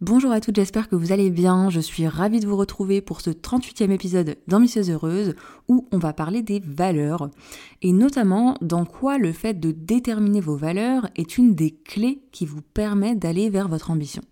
Bonjour 0.00 0.30
à 0.30 0.40
toutes, 0.40 0.54
j'espère 0.54 0.88
que 0.88 0.94
vous 0.94 1.10
allez 1.10 1.28
bien. 1.28 1.70
Je 1.70 1.80
suis 1.80 2.06
ravie 2.06 2.38
de 2.38 2.46
vous 2.46 2.56
retrouver 2.56 3.00
pour 3.00 3.20
ce 3.20 3.30
38e 3.30 3.90
épisode 3.90 4.36
d'Ambitieuse 4.46 4.92
Heureuse 4.92 5.34
où 5.66 5.88
on 5.90 5.98
va 5.98 6.12
parler 6.12 6.40
des 6.40 6.60
valeurs 6.60 7.30
et 7.82 7.90
notamment 7.90 8.56
dans 8.60 8.84
quoi 8.84 9.18
le 9.18 9.32
fait 9.32 9.58
de 9.58 9.72
déterminer 9.72 10.40
vos 10.40 10.54
valeurs 10.54 11.08
est 11.16 11.36
une 11.36 11.56
des 11.56 11.72
clés 11.72 12.22
qui 12.30 12.46
vous 12.46 12.62
permet 12.62 13.16
d'aller 13.16 13.50
vers 13.50 13.66
votre 13.66 13.90
ambition. 13.90 14.22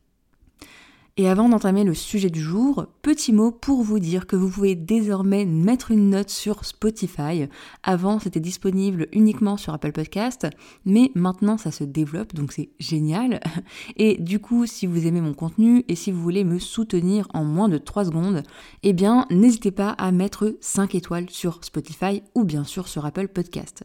Et 1.19 1.31
avant 1.31 1.49
d'entamer 1.49 1.83
le 1.83 1.95
sujet 1.95 2.29
du 2.29 2.43
jour, 2.43 2.89
petit 3.01 3.33
mot 3.33 3.51
pour 3.51 3.83
vous 3.83 3.99
dire 3.99 4.27
que 4.27 4.37
vous 4.37 4.51
pouvez 4.51 4.75
désormais 4.75 5.47
mettre 5.47 5.91
une 5.91 6.11
note 6.11 6.29
sur 6.29 6.67
Spotify. 6.67 7.49
Avant, 7.83 8.19
c'était 8.19 8.39
disponible 8.39 9.09
uniquement 9.13 9.57
sur 9.57 9.73
Apple 9.73 9.93
Podcast, 9.93 10.47
mais 10.85 11.13
maintenant 11.15 11.57
ça 11.57 11.71
se 11.71 11.85
développe, 11.85 12.35
donc 12.35 12.53
c'est 12.53 12.69
génial. 12.79 13.41
Et 13.97 14.21
du 14.21 14.41
coup, 14.41 14.67
si 14.67 14.87
vous 14.87 15.07
aimez 15.07 15.23
mon 15.23 15.33
contenu 15.33 15.87
et 15.89 15.95
si 15.95 16.13
vous 16.13 16.21
voulez 16.21 16.45
me 16.45 16.59
soutenir 16.59 17.27
en 17.33 17.45
moins 17.45 17.71
de 17.71 17.79
3 17.79 18.05
secondes, 18.05 18.43
eh 18.83 18.93
bien, 18.93 19.25
n'hésitez 19.31 19.71
pas 19.71 19.93
à 19.93 20.13
mettre 20.13 20.59
5 20.61 20.95
étoiles 20.95 21.31
sur 21.31 21.65
Spotify 21.65 22.23
ou 22.35 22.45
bien 22.45 22.65
sûr 22.65 22.89
sur 22.89 23.07
Apple 23.07 23.29
Podcast. 23.29 23.85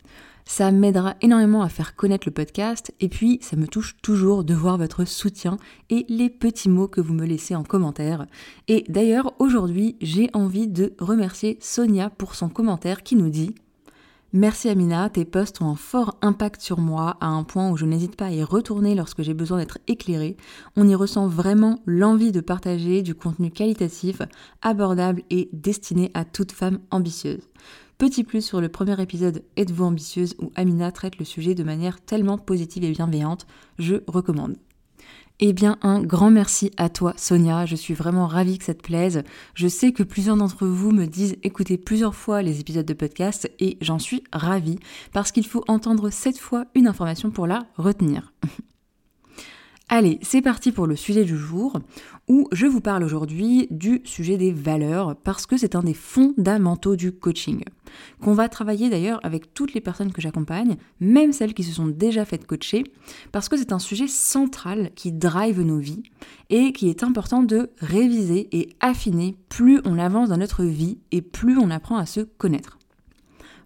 Ça 0.53 0.69
m'aidera 0.69 1.15
énormément 1.21 1.61
à 1.61 1.69
faire 1.69 1.95
connaître 1.95 2.27
le 2.27 2.33
podcast 2.33 2.91
et 2.99 3.07
puis 3.07 3.39
ça 3.41 3.55
me 3.55 3.69
touche 3.69 3.95
toujours 4.01 4.43
de 4.43 4.53
voir 4.53 4.77
votre 4.77 5.05
soutien 5.05 5.55
et 5.89 6.05
les 6.09 6.29
petits 6.29 6.67
mots 6.67 6.89
que 6.89 6.99
vous 6.99 7.13
me 7.13 7.25
laissez 7.25 7.55
en 7.55 7.63
commentaire. 7.63 8.25
Et 8.67 8.83
d'ailleurs, 8.89 9.31
aujourd'hui, 9.39 9.95
j'ai 10.01 10.29
envie 10.33 10.67
de 10.67 10.93
remercier 10.99 11.57
Sonia 11.61 12.09
pour 12.09 12.35
son 12.35 12.49
commentaire 12.49 13.01
qui 13.01 13.15
nous 13.15 13.29
dit 13.29 13.55
Merci 14.33 14.67
Amina, 14.67 15.09
tes 15.09 15.23
posts 15.23 15.61
ont 15.61 15.69
un 15.69 15.75
fort 15.77 16.17
impact 16.21 16.59
sur 16.59 16.79
moi 16.79 17.15
à 17.21 17.27
un 17.27 17.43
point 17.43 17.71
où 17.71 17.77
je 17.77 17.85
n'hésite 17.85 18.17
pas 18.17 18.25
à 18.25 18.31
y 18.31 18.43
retourner 18.43 18.93
lorsque 18.93 19.21
j'ai 19.21 19.33
besoin 19.33 19.57
d'être 19.57 19.77
éclairée. 19.87 20.35
On 20.75 20.85
y 20.85 20.95
ressent 20.95 21.27
vraiment 21.27 21.79
l'envie 21.85 22.33
de 22.33 22.41
partager 22.41 23.03
du 23.03 23.15
contenu 23.15 23.51
qualitatif, 23.51 24.21
abordable 24.61 25.23
et 25.29 25.47
destiné 25.53 26.11
à 26.13 26.25
toute 26.25 26.51
femme 26.51 26.79
ambitieuse. 26.91 27.47
Petit 28.01 28.23
plus 28.23 28.43
sur 28.43 28.61
le 28.61 28.67
premier 28.67 28.99
épisode 28.99 29.43
Êtes-vous 29.57 29.85
ambitieuse 29.85 30.35
où 30.39 30.51
Amina 30.55 30.91
traite 30.91 31.19
le 31.19 31.23
sujet 31.23 31.53
de 31.53 31.63
manière 31.63 32.01
tellement 32.01 32.39
positive 32.39 32.83
et 32.83 32.89
bienveillante, 32.89 33.45
je 33.77 33.97
recommande. 34.07 34.57
Eh 35.39 35.53
bien, 35.53 35.77
un 35.83 36.01
grand 36.01 36.31
merci 36.31 36.71
à 36.77 36.89
toi, 36.89 37.13
Sonia. 37.15 37.67
Je 37.67 37.75
suis 37.75 37.93
vraiment 37.93 38.25
ravie 38.25 38.57
que 38.57 38.65
ça 38.65 38.73
te 38.73 38.81
plaise. 38.81 39.21
Je 39.53 39.67
sais 39.67 39.91
que 39.91 40.01
plusieurs 40.01 40.35
d'entre 40.35 40.65
vous 40.65 40.89
me 40.89 41.05
disent 41.05 41.35
écouter 41.43 41.77
plusieurs 41.77 42.15
fois 42.15 42.41
les 42.41 42.59
épisodes 42.59 42.87
de 42.87 42.93
podcast 42.95 43.51
et 43.59 43.77
j'en 43.81 43.99
suis 43.99 44.23
ravie 44.33 44.79
parce 45.13 45.31
qu'il 45.31 45.45
faut 45.45 45.63
entendre 45.67 46.09
cette 46.09 46.39
fois 46.39 46.65
une 46.73 46.87
information 46.87 47.29
pour 47.29 47.45
la 47.45 47.67
retenir. 47.77 48.33
Allez, 49.93 50.19
c'est 50.21 50.41
parti 50.41 50.71
pour 50.71 50.87
le 50.87 50.95
sujet 50.95 51.25
du 51.25 51.35
jour, 51.35 51.77
où 52.29 52.47
je 52.53 52.65
vous 52.65 52.79
parle 52.79 53.03
aujourd'hui 53.03 53.67
du 53.71 53.99
sujet 54.05 54.37
des 54.37 54.53
valeurs, 54.53 55.17
parce 55.17 55.45
que 55.45 55.57
c'est 55.57 55.75
un 55.75 55.83
des 55.83 55.93
fondamentaux 55.93 56.95
du 56.95 57.11
coaching, 57.11 57.65
qu'on 58.21 58.33
va 58.33 58.47
travailler 58.47 58.89
d'ailleurs 58.89 59.19
avec 59.23 59.53
toutes 59.53 59.73
les 59.73 59.81
personnes 59.81 60.13
que 60.13 60.21
j'accompagne, 60.21 60.77
même 61.01 61.33
celles 61.33 61.53
qui 61.53 61.65
se 61.65 61.73
sont 61.73 61.87
déjà 61.87 62.23
faites 62.23 62.47
coacher, 62.47 62.85
parce 63.33 63.49
que 63.49 63.57
c'est 63.57 63.73
un 63.73 63.79
sujet 63.79 64.07
central 64.07 64.91
qui 64.95 65.11
drive 65.11 65.59
nos 65.59 65.79
vies 65.79 66.03
et 66.49 66.71
qui 66.71 66.87
est 66.87 67.03
important 67.03 67.43
de 67.43 67.69
réviser 67.81 68.47
et 68.57 68.69
affiner 68.79 69.35
plus 69.49 69.81
on 69.83 69.99
avance 69.99 70.29
dans 70.29 70.37
notre 70.37 70.63
vie 70.63 70.99
et 71.11 71.21
plus 71.21 71.57
on 71.57 71.69
apprend 71.69 71.97
à 71.97 72.05
se 72.05 72.21
connaître. 72.21 72.77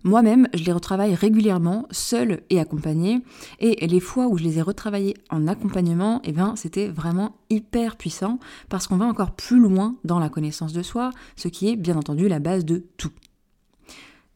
Moi-même, 0.05 0.47
je 0.53 0.63
les 0.63 0.71
retravaille 0.71 1.15
régulièrement, 1.15 1.87
seule 1.89 2.43
et 2.51 2.59
accompagnée. 2.59 3.23
Et 3.59 3.87
les 3.87 3.99
fois 3.99 4.27
où 4.27 4.37
je 4.37 4.43
les 4.43 4.59
ai 4.59 4.61
retravaillés 4.61 5.15
en 5.31 5.47
accompagnement, 5.47 6.21
eh 6.23 6.31
ben, 6.31 6.55
c'était 6.55 6.89
vraiment 6.89 7.37
hyper 7.49 7.95
puissant 7.97 8.37
parce 8.69 8.85
qu'on 8.85 8.97
va 8.97 9.07
encore 9.07 9.31
plus 9.31 9.59
loin 9.59 9.95
dans 10.03 10.19
la 10.19 10.29
connaissance 10.29 10.73
de 10.73 10.83
soi, 10.83 11.09
ce 11.35 11.47
qui 11.47 11.69
est 11.69 11.75
bien 11.75 11.97
entendu 11.97 12.27
la 12.27 12.37
base 12.37 12.65
de 12.65 12.85
tout. 12.97 13.09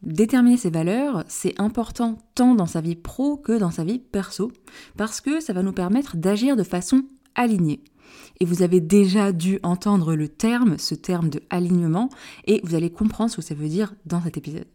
Déterminer 0.02 0.58
ses 0.58 0.72
valeurs, 0.72 1.24
c'est 1.28 1.62
important 1.62 2.18
tant 2.34 2.56
dans 2.56 2.66
sa 2.66 2.81
vie 2.81 2.96
pro 2.96 3.38
que 3.38 3.59
dans 3.59 3.69
sa 3.69 3.84
vie 3.84 4.00
perso, 4.00 4.52
parce 4.97 5.22
que 5.22 5.40
ça 5.40 5.53
va 5.53 5.62
nous 5.62 5.72
permettre 5.72 6.18
d'agir 6.18 6.56
de 6.56 6.63
façon 6.63 7.03
alignée. 7.35 7.84
Et 8.40 8.46
vous 8.46 8.63
avez 8.63 8.81
déjà 8.81 9.31
dû 9.31 9.59
entendre 9.62 10.16
le 10.16 10.29
terme, 10.29 10.79
ce 10.79 10.96
terme 10.96 11.29
de 11.29 11.44
alignement, 11.52 12.09
et 12.47 12.59
vous 12.63 12.74
allez 12.74 12.90
comprendre 12.90 13.29
ce 13.29 13.35
que 13.35 13.41
ça 13.44 13.53
veut 13.53 13.69
dire 13.69 13.94
dans 14.08 14.24
cet 14.24 14.35
épisode. 14.35 14.66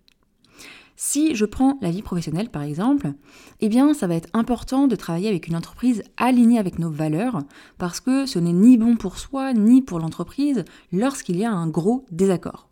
Si 0.97 1.34
je 1.34 1.44
prends 1.44 1.78
la 1.81 1.91
vie 1.91 2.03
professionnelle 2.03 2.50
par 2.50 2.62
exemple, 2.62 3.12
eh 3.60 3.69
bien 3.69 3.94
ça 3.94 4.06
va 4.06 4.15
être 4.15 4.28
important 4.32 4.87
de 4.87 4.97
travailler 4.97 5.28
avec 5.28 5.49
une 5.49 5.56
entreprise 5.56 6.03
alignée 6.16 6.59
avec 6.59 6.78
nos 6.78 6.91
valeurs 6.91 7.43
parce 7.78 8.00
que 8.00 8.27
ce 8.27 8.38
n'est 8.38 8.53
ni 8.53 8.78
bon 8.78 8.97
pour 8.97 9.19
soi 9.19 9.53
ni 9.53 9.83
pour 9.83 9.99
l'entreprise 9.99 10.65
lorsqu'il 10.93 11.37
y 11.37 11.44
a 11.44 11.53
un 11.53 11.66
gros 11.66 12.04
désaccord. 12.12 12.69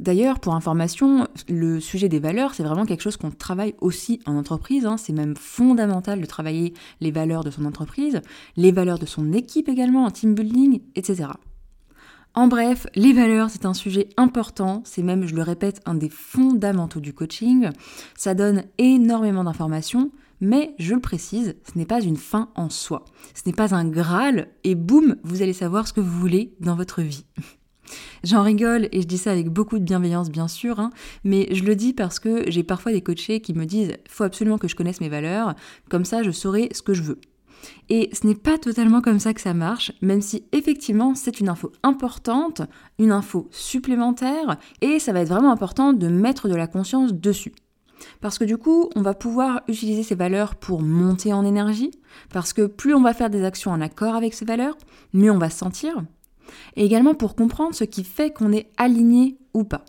D'ailleurs, 0.00 0.40
pour 0.40 0.54
information, 0.54 1.28
le 1.48 1.78
sujet 1.78 2.08
des 2.08 2.18
valeurs, 2.18 2.54
c'est 2.54 2.64
vraiment 2.64 2.84
quelque 2.84 3.00
chose 3.00 3.16
qu'on 3.16 3.30
travaille 3.30 3.74
aussi 3.80 4.20
en 4.26 4.36
entreprise. 4.36 4.86
Hein. 4.86 4.96
C'est 4.96 5.12
même 5.12 5.36
fondamental 5.36 6.20
de 6.20 6.26
travailler 6.26 6.74
les 7.00 7.12
valeurs 7.12 7.44
de 7.44 7.50
son 7.50 7.64
entreprise, 7.64 8.20
les 8.56 8.72
valeurs 8.72 8.98
de 8.98 9.06
son 9.06 9.32
équipe 9.32 9.68
également 9.68 10.04
en 10.04 10.10
team 10.10 10.34
building, 10.34 10.80
etc. 10.96 11.28
En 12.36 12.48
bref, 12.48 12.88
les 12.96 13.12
valeurs, 13.12 13.48
c'est 13.48 13.64
un 13.64 13.74
sujet 13.74 14.08
important, 14.16 14.82
c'est 14.84 15.04
même, 15.04 15.24
je 15.24 15.36
le 15.36 15.42
répète, 15.42 15.80
un 15.86 15.94
des 15.94 16.08
fondamentaux 16.08 16.98
du 16.98 17.14
coaching. 17.14 17.68
Ça 18.16 18.34
donne 18.34 18.64
énormément 18.78 19.44
d'informations, 19.44 20.10
mais 20.40 20.74
je 20.80 20.94
le 20.94 21.00
précise, 21.00 21.54
ce 21.62 21.78
n'est 21.78 21.86
pas 21.86 22.00
une 22.00 22.16
fin 22.16 22.50
en 22.56 22.70
soi. 22.70 23.04
Ce 23.34 23.42
n'est 23.46 23.54
pas 23.54 23.72
un 23.72 23.88
Graal 23.88 24.48
et 24.64 24.74
boum, 24.74 25.14
vous 25.22 25.42
allez 25.42 25.52
savoir 25.52 25.86
ce 25.86 25.92
que 25.92 26.00
vous 26.00 26.18
voulez 26.18 26.56
dans 26.58 26.74
votre 26.74 27.02
vie. 27.02 27.24
J'en 28.24 28.42
rigole 28.42 28.88
et 28.90 29.02
je 29.02 29.06
dis 29.06 29.18
ça 29.18 29.30
avec 29.30 29.48
beaucoup 29.48 29.78
de 29.78 29.84
bienveillance 29.84 30.30
bien 30.30 30.48
sûr, 30.48 30.80
hein, 30.80 30.90
mais 31.22 31.54
je 31.54 31.62
le 31.62 31.76
dis 31.76 31.92
parce 31.92 32.18
que 32.18 32.50
j'ai 32.50 32.64
parfois 32.64 32.90
des 32.90 33.02
coachés 33.02 33.40
qui 33.40 33.54
me 33.54 33.64
disent 33.64 33.92
faut 34.08 34.24
absolument 34.24 34.58
que 34.58 34.66
je 34.66 34.74
connaisse 34.74 35.00
mes 35.00 35.08
valeurs, 35.08 35.54
comme 35.88 36.04
ça 36.04 36.24
je 36.24 36.32
saurai 36.32 36.68
ce 36.72 36.82
que 36.82 36.94
je 36.94 37.02
veux. 37.02 37.20
Et 37.88 38.10
ce 38.12 38.26
n'est 38.26 38.34
pas 38.34 38.58
totalement 38.58 39.00
comme 39.00 39.18
ça 39.18 39.34
que 39.34 39.40
ça 39.40 39.54
marche, 39.54 39.92
même 40.02 40.22
si 40.22 40.44
effectivement 40.52 41.14
c'est 41.14 41.40
une 41.40 41.48
info 41.48 41.72
importante, 41.82 42.62
une 42.98 43.12
info 43.12 43.48
supplémentaire, 43.50 44.58
et 44.80 44.98
ça 44.98 45.12
va 45.12 45.20
être 45.20 45.28
vraiment 45.28 45.52
important 45.52 45.92
de 45.92 46.08
mettre 46.08 46.48
de 46.48 46.54
la 46.54 46.66
conscience 46.66 47.12
dessus. 47.12 47.54
Parce 48.20 48.38
que 48.38 48.44
du 48.44 48.56
coup, 48.56 48.90
on 48.96 49.02
va 49.02 49.14
pouvoir 49.14 49.62
utiliser 49.68 50.02
ces 50.02 50.14
valeurs 50.14 50.56
pour 50.56 50.82
monter 50.82 51.32
en 51.32 51.44
énergie, 51.44 51.90
parce 52.32 52.52
que 52.52 52.66
plus 52.66 52.94
on 52.94 53.02
va 53.02 53.14
faire 53.14 53.30
des 53.30 53.44
actions 53.44 53.70
en 53.70 53.80
accord 53.80 54.14
avec 54.14 54.34
ces 54.34 54.44
valeurs, 54.44 54.76
mieux 55.12 55.30
on 55.30 55.38
va 55.38 55.50
se 55.50 55.58
sentir, 55.58 56.02
et 56.76 56.84
également 56.84 57.14
pour 57.14 57.34
comprendre 57.34 57.74
ce 57.74 57.84
qui 57.84 58.04
fait 58.04 58.32
qu'on 58.32 58.52
est 58.52 58.70
aligné 58.76 59.38
ou 59.54 59.64
pas. 59.64 59.84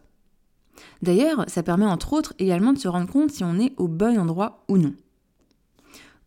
D'ailleurs, 1.02 1.46
ça 1.48 1.64
permet 1.64 1.86
entre 1.86 2.14
autres 2.14 2.34
également 2.40 2.74
de 2.74 2.80
se 2.80 2.88
rendre 2.88 3.10
compte 3.10 3.32
si 3.32 3.44
on 3.44 3.60
est 3.60 3.74
au 3.78 3.88
bon 3.88 4.18
endroit 4.18 4.64
ou 4.68 4.78
non. 4.78 4.94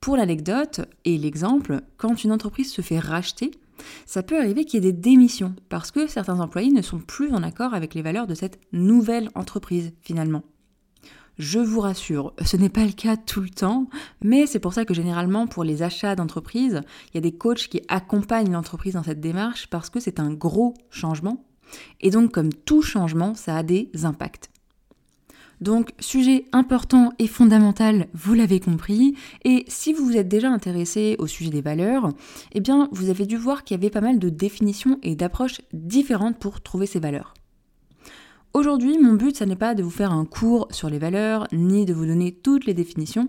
Pour 0.01 0.17
l'anecdote 0.17 0.83
et 1.05 1.19
l'exemple, 1.19 1.83
quand 1.97 2.23
une 2.25 2.33
entreprise 2.33 2.73
se 2.73 2.83
fait 2.83 2.99
racheter, 2.99 3.51
ça 4.07 4.23
peut 4.23 4.39
arriver 4.39 4.65
qu'il 4.65 4.83
y 4.83 4.87
ait 4.89 4.93
des 4.93 4.99
démissions 4.99 5.55
parce 5.69 5.91
que 5.91 6.07
certains 6.07 6.41
employés 6.41 6.71
ne 6.71 6.83
sont 6.83 6.99
plus 6.99 7.33
en 7.33 7.43
accord 7.43 7.75
avec 7.75 7.95
les 7.95 8.03
valeurs 8.03 8.27
de 8.27 8.35
cette 8.35 8.59
nouvelle 8.73 9.31
entreprise 9.35 9.93
finalement. 10.03 10.43
Je 11.39 11.61
vous 11.61 11.81
rassure, 11.81 12.35
ce 12.45 12.57
n'est 12.57 12.69
pas 12.69 12.85
le 12.85 12.93
cas 12.93 13.17
tout 13.17 13.41
le 13.41 13.49
temps, 13.49 13.89
mais 14.25 14.47
c'est 14.47 14.59
pour 14.59 14.73
ça 14.73 14.85
que 14.85 14.95
généralement 14.95 15.47
pour 15.47 15.63
les 15.63 15.85
achats 15.85 16.17
d'entreprise, 16.17 16.81
il 17.11 17.15
y 17.15 17.19
a 17.19 17.21
des 17.21 17.37
coachs 17.37 17.69
qui 17.69 17.81
accompagnent 17.87 18.51
l'entreprise 18.51 18.95
dans 18.95 19.05
cette 19.05 19.21
démarche 19.21 19.69
parce 19.69 19.89
que 19.89 20.01
c'est 20.01 20.19
un 20.19 20.33
gros 20.33 20.75
changement. 20.91 21.45
Et 22.01 22.11
donc 22.11 22.33
comme 22.33 22.53
tout 22.53 22.83
changement, 22.83 23.35
ça 23.37 23.57
a 23.57 23.63
des 23.63 23.91
impacts. 24.03 24.51
Donc 25.61 25.93
sujet 25.99 26.45
important 26.53 27.13
et 27.19 27.27
fondamental, 27.27 28.07
vous 28.15 28.35
l'avez 28.35 28.61
compris, 28.61 29.15
et 29.45 29.65
si 29.69 29.93
vous 29.93 30.05
vous 30.05 30.17
êtes 30.17 30.29
déjà 30.29 30.51
intéressé 30.51 31.17
au 31.19 31.27
sujet 31.27 31.51
des 31.51 31.61
valeurs, 31.61 32.13
eh 32.53 32.61
bien 32.61 32.89
vous 32.93 33.11
avez 33.11 33.27
dû 33.27 33.37
voir 33.37 33.65
qu'il 33.65 33.77
y 33.77 33.81
avait 33.81 33.91
pas 33.91 34.01
mal 34.01 34.19
de 34.19 34.29
définitions 34.29 34.99
et 35.03 35.17
d'approches 35.17 35.61
différentes 35.73 36.39
pour 36.39 36.61
trouver 36.61 36.87
ces 36.87 37.01
valeurs. 37.01 37.35
Aujourd'hui, 38.55 38.99
mon 38.99 39.13
but, 39.13 39.37
ça 39.37 39.47
n'est 39.47 39.57
pas 39.57 39.75
de 39.75 39.83
vous 39.83 39.91
faire 39.91 40.11
un 40.11 40.25
cours 40.25 40.69
sur 40.71 40.89
les 40.89 40.99
valeurs, 40.99 41.47
ni 41.53 41.85
de 41.85 41.93
vous 41.93 42.07
donner 42.07 42.33
toutes 42.33 42.65
les 42.65 42.73
définitions, 42.73 43.29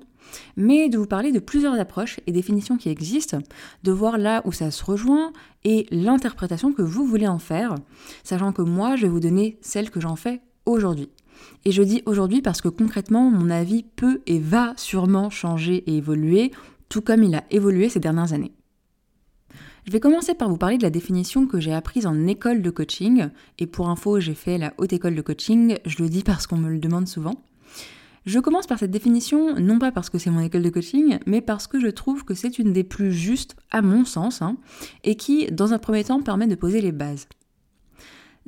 mais 0.55 0.87
de 0.87 0.97
vous 0.97 1.07
parler 1.07 1.31
de 1.31 1.39
plusieurs 1.39 1.77
approches 1.77 2.19
et 2.25 2.31
définitions 2.31 2.77
qui 2.77 2.89
existent, 2.89 3.39
de 3.83 3.91
voir 3.91 4.17
là 4.17 4.41
où 4.45 4.51
ça 4.51 4.71
se 4.71 4.83
rejoint 4.83 5.33
et 5.65 5.87
l'interprétation 5.91 6.71
que 6.71 6.81
vous 6.81 7.05
voulez 7.05 7.27
en 7.27 7.39
faire, 7.39 7.75
sachant 8.23 8.53
que 8.53 8.61
moi, 8.61 8.95
je 8.95 9.03
vais 9.03 9.11
vous 9.11 9.19
donner 9.19 9.57
celle 9.61 9.89
que 9.89 9.99
j'en 9.99 10.15
fais 10.15 10.41
aujourd'hui. 10.65 11.09
Et 11.65 11.71
je 11.71 11.83
dis 11.83 12.01
aujourd'hui 12.05 12.41
parce 12.41 12.61
que 12.61 12.69
concrètement, 12.69 13.29
mon 13.29 13.49
avis 13.49 13.83
peut 13.83 14.21
et 14.25 14.39
va 14.39 14.73
sûrement 14.77 15.29
changer 15.29 15.83
et 15.87 15.97
évoluer, 15.97 16.51
tout 16.87 17.01
comme 17.01 17.23
il 17.23 17.35
a 17.35 17.43
évolué 17.51 17.89
ces 17.89 17.99
dernières 17.99 18.33
années. 18.33 18.53
Je 19.85 19.91
vais 19.91 19.99
commencer 19.99 20.35
par 20.35 20.49
vous 20.49 20.57
parler 20.57 20.77
de 20.77 20.83
la 20.83 20.89
définition 20.89 21.47
que 21.47 21.59
j'ai 21.59 21.73
apprise 21.73 22.05
en 22.05 22.27
école 22.27 22.61
de 22.61 22.69
coaching. 22.69 23.29
Et 23.57 23.65
pour 23.65 23.89
info, 23.89 24.19
j'ai 24.19 24.35
fait 24.35 24.57
la 24.57 24.73
haute 24.77 24.93
école 24.93 25.15
de 25.15 25.21
coaching, 25.21 25.77
je 25.85 26.03
le 26.03 26.09
dis 26.09 26.23
parce 26.23 26.47
qu'on 26.47 26.57
me 26.57 26.69
le 26.69 26.79
demande 26.79 27.07
souvent. 27.07 27.35
Je 28.25 28.39
commence 28.39 28.67
par 28.67 28.77
cette 28.77 28.91
définition, 28.91 29.55
non 29.55 29.79
pas 29.79 29.91
parce 29.91 30.09
que 30.09 30.17
c'est 30.17 30.29
mon 30.29 30.41
école 30.41 30.61
de 30.61 30.69
coaching, 30.69 31.17
mais 31.25 31.41
parce 31.41 31.65
que 31.65 31.79
je 31.79 31.87
trouve 31.87 32.25
que 32.25 32.35
c'est 32.35 32.59
une 32.59 32.73
des 32.73 32.83
plus 32.83 33.11
justes, 33.11 33.55
à 33.71 33.81
mon 33.81 34.05
sens, 34.05 34.41
hein, 34.41 34.57
et 35.03 35.15
qui, 35.15 35.47
dans 35.47 35.73
un 35.73 35.79
premier 35.79 36.03
temps, 36.03 36.21
permet 36.21 36.45
de 36.45 36.55
poser 36.55 36.81
les 36.81 36.91
bases. 36.91 37.27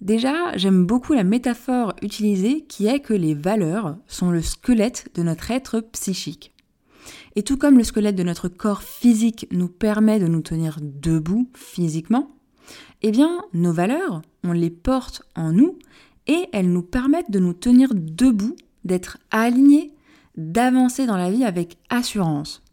Déjà, 0.01 0.57
j'aime 0.57 0.87
beaucoup 0.87 1.13
la 1.13 1.23
métaphore 1.23 1.93
utilisée 2.01 2.61
qui 2.61 2.87
est 2.87 2.99
que 2.99 3.13
les 3.13 3.35
valeurs 3.35 3.97
sont 4.07 4.31
le 4.31 4.41
squelette 4.41 5.11
de 5.13 5.21
notre 5.21 5.51
être 5.51 5.79
psychique. 5.79 6.53
Et 7.35 7.43
tout 7.43 7.55
comme 7.55 7.77
le 7.77 7.83
squelette 7.83 8.15
de 8.15 8.23
notre 8.23 8.47
corps 8.47 8.81
physique 8.81 9.47
nous 9.51 9.67
permet 9.67 10.19
de 10.19 10.27
nous 10.27 10.41
tenir 10.41 10.79
debout 10.81 11.47
physiquement, 11.53 12.31
eh 13.03 13.11
bien, 13.11 13.43
nos 13.53 13.73
valeurs, 13.73 14.23
on 14.43 14.53
les 14.53 14.71
porte 14.71 15.21
en 15.35 15.51
nous 15.51 15.77
et 16.25 16.47
elles 16.51 16.71
nous 16.71 16.83
permettent 16.83 17.31
de 17.31 17.39
nous 17.39 17.53
tenir 17.53 17.93
debout, 17.93 18.55
d'être 18.85 19.19
alignés, 19.29 19.93
d'avancer 20.35 21.05
dans 21.05 21.17
la 21.17 21.29
vie 21.29 21.43
avec 21.43 21.77
assurance. 21.89 22.63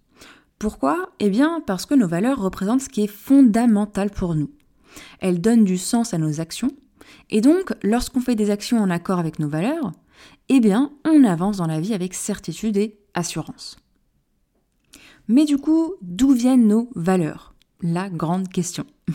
Pourquoi? 0.58 1.10
Eh 1.20 1.28
bien, 1.28 1.62
parce 1.66 1.84
que 1.84 1.94
nos 1.94 2.08
valeurs 2.08 2.40
représentent 2.40 2.80
ce 2.80 2.88
qui 2.88 3.02
est 3.02 3.06
fondamental 3.06 4.10
pour 4.10 4.34
nous. 4.34 4.50
Elles 5.20 5.40
donnent 5.40 5.64
du 5.64 5.78
sens 5.78 6.14
à 6.14 6.18
nos 6.18 6.40
actions, 6.40 6.70
et 7.30 7.40
donc, 7.40 7.72
lorsqu'on 7.82 8.20
fait 8.20 8.34
des 8.34 8.50
actions 8.50 8.78
en 8.78 8.90
accord 8.90 9.18
avec 9.18 9.38
nos 9.38 9.48
valeurs, 9.48 9.92
eh 10.48 10.60
bien, 10.60 10.92
on 11.04 11.24
avance 11.24 11.58
dans 11.58 11.66
la 11.66 11.80
vie 11.80 11.94
avec 11.94 12.14
certitude 12.14 12.76
et 12.76 12.98
assurance. 13.14 13.76
Mais 15.28 15.44
du 15.44 15.58
coup, 15.58 15.94
d'où 16.00 16.32
viennent 16.32 16.66
nos 16.66 16.90
valeurs? 16.94 17.54
La 17.82 18.08
grande 18.08 18.48
question. 18.48 18.86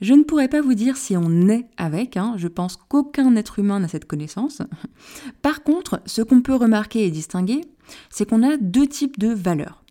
Je 0.00 0.14
ne 0.14 0.24
pourrais 0.24 0.48
pas 0.48 0.62
vous 0.62 0.74
dire 0.74 0.96
si 0.96 1.16
on 1.16 1.48
est 1.48 1.68
avec, 1.76 2.16
hein. 2.16 2.34
je 2.36 2.48
pense 2.48 2.76
qu'aucun 2.76 3.36
être 3.36 3.60
humain 3.60 3.78
n'a 3.78 3.86
cette 3.86 4.06
connaissance. 4.06 4.60
Par 5.42 5.62
contre, 5.62 6.02
ce 6.06 6.22
qu'on 6.22 6.42
peut 6.42 6.56
remarquer 6.56 7.06
et 7.06 7.10
distinguer, 7.12 7.60
c'est 8.10 8.28
qu'on 8.28 8.42
a 8.42 8.56
deux 8.56 8.88
types 8.88 9.20
de 9.20 9.28
valeurs. 9.28 9.84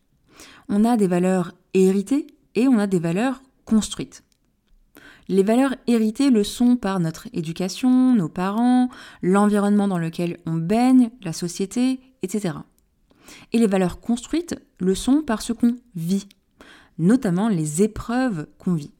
On 0.68 0.84
a 0.84 0.98
des 0.98 1.08
valeurs 1.08 1.54
héritées 1.74 2.28
et 2.56 2.68
on 2.68 2.78
a 2.78 2.88
des 2.88 3.00
valeurs 3.00 3.42
construites. 3.64 4.26
Les 5.28 5.44
valeurs 5.44 5.76
héritées 5.88 6.30
le 6.30 6.44
sont 6.44 6.76
par 6.76 7.00
notre 7.00 7.28
éducation, 7.34 8.16
nos 8.16 8.30
parents, 8.30 8.90
l'environnement 9.22 9.88
dans 9.88 9.98
lequel 9.98 10.38
on 10.46 10.54
baigne, 10.54 11.10
la 11.22 11.34
société, 11.34 12.00
etc. 12.24 12.56
Et 13.54 13.60
les 13.60 13.68
valeurs 13.68 14.00
construites 14.00 14.56
le 14.80 14.96
sont 14.96 15.22
par 15.22 15.42
ce 15.42 15.54
qu'on 15.54 15.76
vit, 15.96 16.28
notamment 16.98 17.50
les 17.50 17.82
épreuves 17.82 18.48
qu'on 18.58 18.74
vit. 18.74 18.92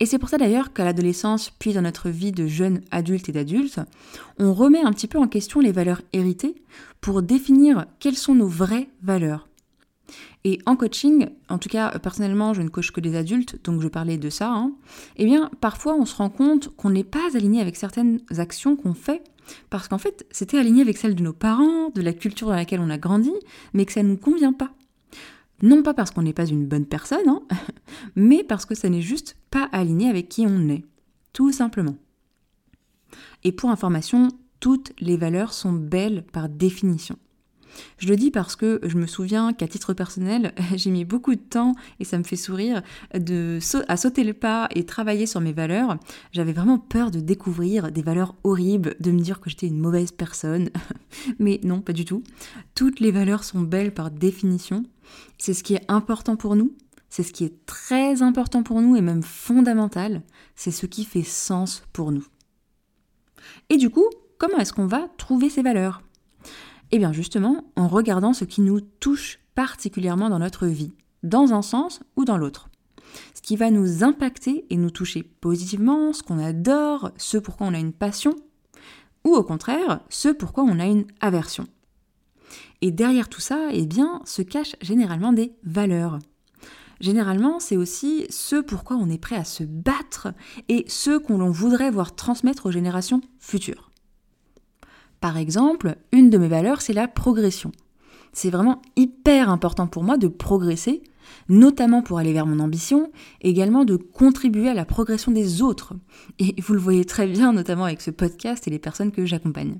Et 0.00 0.06
c'est 0.06 0.18
pour 0.18 0.28
ça 0.28 0.38
d'ailleurs 0.38 0.72
qu'à 0.72 0.84
l'adolescence, 0.84 1.50
puis 1.50 1.72
dans 1.72 1.82
notre 1.82 2.08
vie 2.08 2.30
de 2.30 2.46
jeune 2.46 2.82
adulte 2.90 3.28
et 3.28 3.32
d'adulte, 3.32 3.80
on 4.38 4.54
remet 4.54 4.82
un 4.82 4.92
petit 4.92 5.08
peu 5.08 5.18
en 5.18 5.26
question 5.26 5.60
les 5.60 5.72
valeurs 5.72 6.02
héritées 6.12 6.54
pour 7.00 7.22
définir 7.22 7.86
quelles 7.98 8.16
sont 8.16 8.34
nos 8.34 8.46
vraies 8.46 8.88
valeurs. 9.02 9.48
Et 10.50 10.58
en 10.64 10.76
coaching, 10.76 11.28
en 11.50 11.58
tout 11.58 11.68
cas 11.68 11.98
personnellement, 11.98 12.54
je 12.54 12.62
ne 12.62 12.70
coach 12.70 12.90
que 12.90 13.02
des 13.02 13.16
adultes, 13.16 13.62
donc 13.64 13.82
je 13.82 13.88
parlais 13.88 14.16
de 14.16 14.30
ça, 14.30 14.50
hein, 14.50 14.72
eh 15.18 15.26
bien 15.26 15.50
parfois 15.60 15.94
on 15.94 16.06
se 16.06 16.16
rend 16.16 16.30
compte 16.30 16.74
qu'on 16.74 16.88
n'est 16.88 17.04
pas 17.04 17.36
aligné 17.36 17.60
avec 17.60 17.76
certaines 17.76 18.22
actions 18.38 18.74
qu'on 18.74 18.94
fait, 18.94 19.22
parce 19.68 19.88
qu'en 19.88 19.98
fait 19.98 20.26
c'était 20.30 20.56
aligné 20.56 20.80
avec 20.80 20.96
celles 20.96 21.14
de 21.14 21.22
nos 21.22 21.34
parents, 21.34 21.90
de 21.90 22.00
la 22.00 22.14
culture 22.14 22.48
dans 22.48 22.54
laquelle 22.54 22.80
on 22.80 22.88
a 22.88 22.96
grandi, 22.96 23.30
mais 23.74 23.84
que 23.84 23.92
ça 23.92 24.02
ne 24.02 24.08
nous 24.08 24.16
convient 24.16 24.54
pas. 24.54 24.70
Non 25.60 25.82
pas 25.82 25.92
parce 25.92 26.12
qu'on 26.12 26.22
n'est 26.22 26.32
pas 26.32 26.46
une 26.46 26.66
bonne 26.66 26.86
personne, 26.86 27.28
hein, 27.28 27.42
mais 28.16 28.42
parce 28.42 28.64
que 28.64 28.74
ça 28.74 28.88
n'est 28.88 29.02
juste 29.02 29.36
pas 29.50 29.68
aligné 29.70 30.08
avec 30.08 30.30
qui 30.30 30.46
on 30.46 30.70
est, 30.70 30.86
tout 31.34 31.52
simplement. 31.52 31.98
Et 33.44 33.52
pour 33.52 33.68
information, 33.68 34.28
toutes 34.60 34.94
les 34.98 35.18
valeurs 35.18 35.52
sont 35.52 35.74
belles 35.74 36.24
par 36.32 36.48
définition. 36.48 37.18
Je 37.98 38.08
le 38.08 38.16
dis 38.16 38.30
parce 38.30 38.56
que 38.56 38.80
je 38.82 38.96
me 38.96 39.06
souviens 39.06 39.52
qu'à 39.52 39.68
titre 39.68 39.92
personnel, 39.92 40.52
j'ai 40.74 40.90
mis 40.90 41.04
beaucoup 41.04 41.34
de 41.34 41.40
temps, 41.40 41.74
et 42.00 42.04
ça 42.04 42.18
me 42.18 42.24
fait 42.24 42.36
sourire, 42.36 42.82
de 43.14 43.58
à 43.88 43.96
sauter 43.96 44.24
le 44.24 44.34
pas 44.34 44.68
et 44.74 44.84
travailler 44.84 45.26
sur 45.26 45.40
mes 45.40 45.52
valeurs. 45.52 45.96
J'avais 46.32 46.52
vraiment 46.52 46.78
peur 46.78 47.10
de 47.10 47.20
découvrir 47.20 47.90
des 47.92 48.02
valeurs 48.02 48.34
horribles, 48.44 48.96
de 49.00 49.10
me 49.10 49.20
dire 49.20 49.40
que 49.40 49.50
j'étais 49.50 49.66
une 49.66 49.80
mauvaise 49.80 50.12
personne. 50.12 50.70
Mais 51.38 51.60
non, 51.62 51.80
pas 51.80 51.92
du 51.92 52.04
tout. 52.04 52.22
Toutes 52.74 53.00
les 53.00 53.10
valeurs 53.10 53.44
sont 53.44 53.60
belles 53.60 53.92
par 53.92 54.10
définition. 54.10 54.84
C'est 55.38 55.54
ce 55.54 55.62
qui 55.62 55.74
est 55.74 55.84
important 55.88 56.36
pour 56.36 56.56
nous. 56.56 56.74
C'est 57.10 57.22
ce 57.22 57.32
qui 57.32 57.44
est 57.44 57.64
très 57.66 58.22
important 58.22 58.62
pour 58.62 58.80
nous 58.80 58.96
et 58.96 59.00
même 59.00 59.22
fondamental. 59.22 60.22
C'est 60.54 60.70
ce 60.70 60.86
qui 60.86 61.04
fait 61.04 61.22
sens 61.22 61.82
pour 61.92 62.12
nous. 62.12 62.26
Et 63.70 63.76
du 63.76 63.90
coup, 63.90 64.04
comment 64.38 64.58
est-ce 64.58 64.72
qu'on 64.72 64.86
va 64.86 65.08
trouver 65.16 65.48
ces 65.48 65.62
valeurs? 65.62 66.02
Eh 66.90 66.98
bien 66.98 67.12
justement, 67.12 67.64
en 67.76 67.88
regardant 67.88 68.32
ce 68.32 68.44
qui 68.44 68.60
nous 68.60 68.80
touche 68.80 69.38
particulièrement 69.54 70.30
dans 70.30 70.38
notre 70.38 70.66
vie, 70.66 70.92
dans 71.22 71.52
un 71.52 71.62
sens 71.62 72.00
ou 72.16 72.24
dans 72.24 72.36
l'autre. 72.38 72.68
Ce 73.34 73.42
qui 73.42 73.56
va 73.56 73.70
nous 73.70 74.04
impacter 74.04 74.66
et 74.70 74.76
nous 74.76 74.90
toucher 74.90 75.22
positivement, 75.22 76.12
ce 76.12 76.22
qu'on 76.22 76.38
adore, 76.38 77.10
ce 77.16 77.38
pourquoi 77.38 77.66
on 77.66 77.74
a 77.74 77.78
une 77.78 77.92
passion, 77.92 78.36
ou 79.24 79.34
au 79.34 79.42
contraire, 79.42 80.00
ce 80.08 80.28
pourquoi 80.28 80.64
on 80.64 80.78
a 80.78 80.86
une 80.86 81.06
aversion. 81.20 81.66
Et 82.80 82.90
derrière 82.90 83.28
tout 83.28 83.40
ça, 83.40 83.68
eh 83.72 83.86
bien, 83.86 84.20
se 84.24 84.42
cachent 84.42 84.76
généralement 84.80 85.32
des 85.32 85.52
valeurs. 85.64 86.18
Généralement, 87.00 87.60
c'est 87.60 87.76
aussi 87.76 88.26
ce 88.28 88.56
pourquoi 88.56 88.96
on 88.96 89.08
est 89.08 89.18
prêt 89.18 89.36
à 89.36 89.44
se 89.44 89.62
battre 89.64 90.28
et 90.68 90.84
ce 90.88 91.16
qu'on 91.18 91.38
l'on 91.38 91.50
voudrait 91.50 91.90
voir 91.90 92.14
transmettre 92.14 92.66
aux 92.66 92.72
générations 92.72 93.20
futures. 93.38 93.87
Par 95.20 95.36
exemple, 95.36 95.96
une 96.12 96.30
de 96.30 96.38
mes 96.38 96.48
valeurs, 96.48 96.80
c'est 96.80 96.92
la 96.92 97.08
progression. 97.08 97.72
C'est 98.32 98.50
vraiment 98.50 98.82
hyper 98.96 99.50
important 99.50 99.86
pour 99.86 100.04
moi 100.04 100.16
de 100.16 100.28
progresser, 100.28 101.02
notamment 101.48 102.02
pour 102.02 102.18
aller 102.18 102.32
vers 102.32 102.46
mon 102.46 102.60
ambition, 102.60 103.10
également 103.40 103.84
de 103.84 103.96
contribuer 103.96 104.68
à 104.68 104.74
la 104.74 104.84
progression 104.84 105.32
des 105.32 105.62
autres. 105.62 105.94
Et 106.38 106.54
vous 106.60 106.74
le 106.74 106.80
voyez 106.80 107.04
très 107.04 107.26
bien, 107.26 107.52
notamment 107.52 107.84
avec 107.84 108.00
ce 108.00 108.10
podcast 108.10 108.66
et 108.68 108.70
les 108.70 108.78
personnes 108.78 109.12
que 109.12 109.26
j'accompagne. 109.26 109.78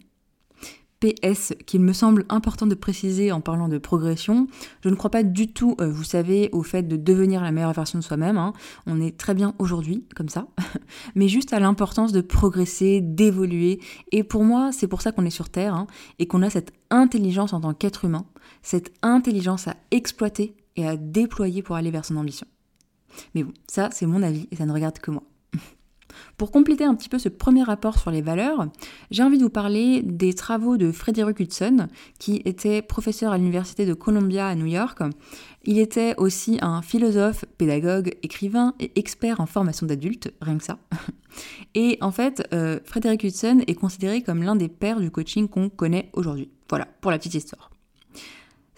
PS 1.01 1.55
qu'il 1.67 1.81
me 1.81 1.93
semble 1.93 2.25
important 2.29 2.67
de 2.67 2.75
préciser 2.75 3.33
en 3.33 3.41
parlant 3.41 3.69
de 3.69 3.79
progression. 3.79 4.47
Je 4.83 4.89
ne 4.89 4.95
crois 4.95 5.11
pas 5.11 5.23
du 5.23 5.53
tout, 5.53 5.77
euh, 5.81 5.91
vous 5.91 6.05
savez, 6.05 6.49
au 6.53 6.63
fait 6.63 6.83
de 6.83 6.97
devenir 6.97 7.43
la 7.43 7.53
meilleure 7.53 7.73
version 7.73 7.99
de 7.99 8.05
soi-même. 8.05 8.37
Hein. 8.37 8.53
On 8.87 9.01
est 9.01 9.17
très 9.17 9.35
bien 9.35 9.55
aujourd'hui, 9.59 10.05
comme 10.17 10.29
ça. 10.29 10.49
Mais 11.15 11.29
juste 11.29 11.53
à 11.53 11.61
l'importance 11.61 12.13
de 12.13 12.21
progresser, 12.21 13.01
d'évoluer. 13.01 13.81
Et 14.13 14.25
pour 14.25 14.45
moi, 14.45 14.71
c'est 14.73 14.89
pour 14.89 15.03
ça 15.03 15.13
qu'on 15.13 15.25
est 15.25 15.31
sur 15.31 15.49
Terre 15.49 15.75
hein, 15.75 15.87
et 16.19 16.27
qu'on 16.27 16.43
a 16.43 16.51
cette 16.51 16.73
intelligence 16.91 17.53
en 17.53 17.61
tant 17.61 17.75
qu'être 17.75 18.05
humain, 18.05 18.27
cette 18.63 18.93
intelligence 19.03 19.69
à 19.69 19.77
exploiter 19.91 20.55
et 20.77 20.87
à 20.87 20.97
déployer 20.97 21.63
pour 21.63 21.77
aller 21.77 21.91
vers 21.91 22.05
son 22.05 22.17
ambition. 22.17 22.47
Mais 23.35 23.43
bon, 23.43 23.53
ça, 23.69 23.91
c'est 23.93 24.07
mon 24.07 24.23
avis 24.23 24.49
et 24.51 24.57
ça 24.57 24.67
ne 24.67 24.73
regarde 24.73 24.99
que 24.99 25.11
moi. 25.11 25.23
Pour 26.37 26.51
compléter 26.51 26.85
un 26.85 26.95
petit 26.95 27.09
peu 27.09 27.19
ce 27.19 27.29
premier 27.29 27.63
rapport 27.63 27.99
sur 27.99 28.11
les 28.11 28.23
valeurs, 28.23 28.67
j'ai 29.11 29.23
envie 29.23 29.39
de 29.39 29.43
vous 29.43 29.51
parler 29.51 30.03
des 30.03 30.35
travaux 30.35 30.77
de 30.77 30.93
Frederick 30.93 31.41
Hudson, 31.41 31.89
qui 32.19 32.43
était 32.45 32.83
professeur 32.83 33.33
à 33.33 33.39
l'Université 33.39 33.87
de 33.87 33.95
Columbia 33.95 34.47
à 34.47 34.55
New 34.55 34.67
York. 34.67 35.01
Il 35.65 35.79
était 35.79 36.15
aussi 36.17 36.59
un 36.63 36.83
philosophe, 36.83 37.45
pédagogue, 37.59 38.15
écrivain 38.23 38.75
et 38.81 38.93
expert 38.99 39.41
en 39.41 39.47
formation 39.47 39.87
d'adultes, 39.87 40.33
rien 40.41 40.59
que 40.59 40.65
ça. 40.65 40.79
Et 41.75 41.99
en 42.01 42.11
fait, 42.11 42.47
euh, 42.53 42.81
Frederick 42.85 43.23
Hudson 43.25 43.63
est 43.67 43.75
considéré 43.75 44.23
comme 44.23 44.43
l'un 44.43 44.57
des 44.57 44.69
pères 44.69 45.01
du 45.01 45.11
coaching 45.11 45.49
qu'on 45.49 45.69
connaît 45.69 46.11
aujourd'hui. 46.15 46.49
Voilà, 46.69 46.87
pour 47.01 47.11
la 47.11 47.19
petite 47.19 47.35
histoire. 47.35 47.71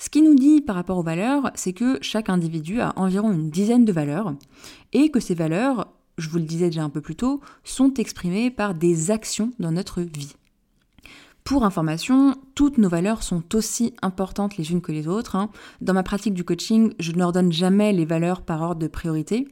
Ce 0.00 0.08
qui 0.08 0.22
nous 0.22 0.34
dit 0.34 0.62
par 0.62 0.76
rapport 0.76 0.96
aux 0.96 1.02
valeurs, 1.02 1.50
c'est 1.54 1.74
que 1.74 1.98
chaque 2.00 2.30
individu 2.30 2.80
a 2.80 2.94
environ 2.96 3.32
une 3.32 3.50
dizaine 3.50 3.84
de 3.84 3.92
valeurs 3.92 4.34
et 4.94 5.10
que 5.10 5.20
ces 5.20 5.34
valeurs 5.34 5.92
je 6.20 6.28
vous 6.28 6.38
le 6.38 6.44
disais 6.44 6.66
déjà 6.66 6.84
un 6.84 6.90
peu 6.90 7.00
plus 7.00 7.16
tôt, 7.16 7.40
sont 7.64 7.94
exprimées 7.94 8.50
par 8.50 8.74
des 8.74 9.10
actions 9.10 9.52
dans 9.58 9.72
notre 9.72 10.02
vie. 10.02 10.34
Pour 11.44 11.64
information, 11.64 12.36
toutes 12.54 12.78
nos 12.78 12.88
valeurs 12.88 13.22
sont 13.22 13.42
aussi 13.54 13.94
importantes 14.02 14.56
les 14.56 14.70
unes 14.72 14.82
que 14.82 14.92
les 14.92 15.08
autres. 15.08 15.36
Hein. 15.36 15.50
Dans 15.80 15.94
ma 15.94 16.02
pratique 16.02 16.34
du 16.34 16.44
coaching, 16.44 16.92
je 17.00 17.12
ne 17.12 17.18
leur 17.18 17.32
donne 17.32 17.50
jamais 17.50 17.92
les 17.92 18.04
valeurs 18.04 18.42
par 18.42 18.62
ordre 18.62 18.80
de 18.80 18.86
priorité. 18.86 19.48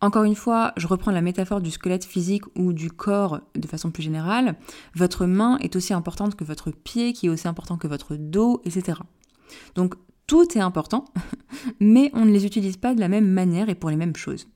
Encore 0.00 0.24
une 0.24 0.34
fois, 0.34 0.72
je 0.76 0.86
reprends 0.86 1.10
la 1.10 1.22
métaphore 1.22 1.60
du 1.60 1.70
squelette 1.70 2.04
physique 2.04 2.44
ou 2.56 2.72
du 2.72 2.90
corps 2.90 3.40
de 3.54 3.66
façon 3.66 3.90
plus 3.90 4.02
générale. 4.02 4.56
Votre 4.94 5.26
main 5.26 5.58
est 5.58 5.76
aussi 5.76 5.94
importante 5.94 6.34
que 6.34 6.44
votre 6.44 6.70
pied, 6.70 7.12
qui 7.12 7.26
est 7.26 7.30
aussi 7.30 7.48
important 7.48 7.78
que 7.78 7.88
votre 7.88 8.16
dos, 8.16 8.60
etc. 8.64 8.98
Donc 9.74 9.94
tout 10.26 10.46
est 10.56 10.60
important, 10.60 11.06
mais 11.80 12.10
on 12.14 12.24
ne 12.24 12.32
les 12.32 12.46
utilise 12.46 12.76
pas 12.76 12.94
de 12.94 13.00
la 13.00 13.08
même 13.08 13.28
manière 13.28 13.68
et 13.68 13.74
pour 13.74 13.90
les 13.90 13.96
mêmes 13.96 14.16
choses. 14.16 14.46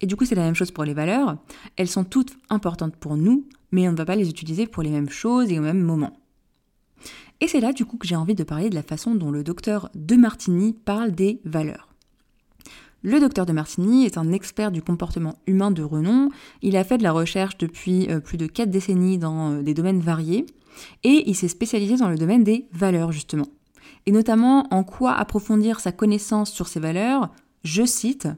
Et 0.00 0.06
du 0.06 0.16
coup, 0.16 0.24
c'est 0.24 0.34
la 0.34 0.42
même 0.42 0.54
chose 0.54 0.70
pour 0.70 0.84
les 0.84 0.94
valeurs. 0.94 1.36
Elles 1.76 1.88
sont 1.88 2.04
toutes 2.04 2.36
importantes 2.50 2.96
pour 2.96 3.16
nous, 3.16 3.46
mais 3.72 3.88
on 3.88 3.92
ne 3.92 3.96
va 3.96 4.04
pas 4.04 4.16
les 4.16 4.28
utiliser 4.28 4.66
pour 4.66 4.82
les 4.82 4.90
mêmes 4.90 5.10
choses 5.10 5.50
et 5.50 5.58
au 5.58 5.62
même 5.62 5.80
moment. 5.80 6.12
Et 7.40 7.48
c'est 7.48 7.60
là, 7.60 7.72
du 7.72 7.84
coup, 7.84 7.96
que 7.96 8.06
j'ai 8.06 8.16
envie 8.16 8.34
de 8.34 8.44
parler 8.44 8.70
de 8.70 8.74
la 8.74 8.82
façon 8.82 9.14
dont 9.14 9.30
le 9.30 9.44
docteur 9.44 9.90
De 9.94 10.16
Martini 10.16 10.72
parle 10.72 11.12
des 11.12 11.40
valeurs. 11.44 11.88
Le 13.02 13.20
docteur 13.20 13.46
de 13.46 13.52
Martini 13.52 14.04
est 14.04 14.18
un 14.18 14.32
expert 14.32 14.72
du 14.72 14.82
comportement 14.82 15.36
humain 15.46 15.70
de 15.70 15.82
renom. 15.82 16.30
Il 16.62 16.76
a 16.76 16.82
fait 16.82 16.98
de 16.98 17.02
la 17.02 17.12
recherche 17.12 17.56
depuis 17.58 18.10
euh, 18.10 18.20
plus 18.20 18.38
de 18.38 18.46
4 18.46 18.70
décennies 18.70 19.18
dans 19.18 19.52
euh, 19.52 19.62
des 19.62 19.74
domaines 19.74 20.00
variés 20.00 20.46
et 21.04 21.22
il 21.26 21.34
s'est 21.36 21.48
spécialisé 21.48 21.96
dans 21.96 22.08
le 22.08 22.18
domaine 22.18 22.42
des 22.42 22.66
valeurs 22.72 23.12
justement. 23.12 23.46
Et 24.06 24.12
notamment 24.12 24.66
en 24.72 24.82
quoi 24.82 25.12
approfondir 25.12 25.78
sa 25.80 25.92
connaissance 25.92 26.50
sur 26.50 26.68
ces 26.68 26.80
valeurs, 26.80 27.30
je 27.64 27.84
cite, 27.84 28.28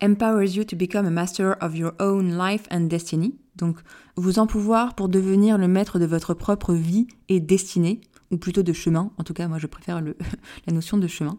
empowers 0.00 0.56
you 0.56 0.64
to 0.64 0.76
become 0.76 1.06
a 1.06 1.10
master 1.10 1.56
of 1.60 1.76
your 1.76 1.94
own 2.00 2.36
life 2.36 2.64
and 2.70 2.88
destiny. 2.88 3.34
Donc, 3.56 3.78
vous 4.16 4.38
en 4.38 4.46
pouvoir 4.46 4.94
pour 4.94 5.08
devenir 5.08 5.58
le 5.58 5.68
maître 5.68 5.98
de 5.98 6.06
votre 6.06 6.34
propre 6.34 6.74
vie 6.74 7.06
et 7.28 7.40
destinée, 7.40 8.00
ou 8.30 8.36
plutôt 8.36 8.62
de 8.62 8.72
chemin. 8.72 9.10
En 9.18 9.24
tout 9.24 9.34
cas, 9.34 9.48
moi, 9.48 9.58
je 9.58 9.66
préfère 9.66 10.00
la 10.66 10.72
notion 10.72 10.96
de 10.98 11.06
chemin. 11.06 11.38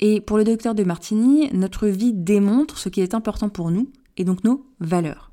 Et 0.00 0.20
pour 0.20 0.36
le 0.36 0.44
docteur 0.44 0.74
de 0.74 0.84
Martini, 0.84 1.50
notre 1.52 1.86
vie 1.88 2.12
démontre 2.12 2.78
ce 2.78 2.88
qui 2.88 3.00
est 3.00 3.14
important 3.14 3.48
pour 3.48 3.70
nous, 3.70 3.90
et 4.16 4.24
donc 4.24 4.44
nos 4.44 4.66
valeurs. 4.80 5.30